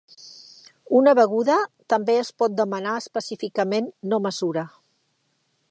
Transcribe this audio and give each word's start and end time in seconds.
Una 0.99 1.13
beguda 1.19 1.57
també 1.95 2.15
es 2.23 2.33
pot 2.43 2.57
demanar 2.61 2.97
específicament 3.03 3.95
"no 4.15 4.21
mesura". 4.29 4.65